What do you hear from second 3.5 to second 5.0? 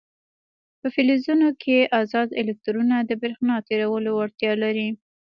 تیرولو وړتیا لري.